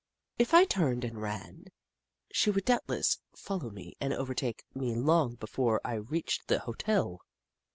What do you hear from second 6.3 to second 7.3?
the hotel.